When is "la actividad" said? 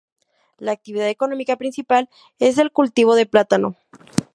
0.57-1.09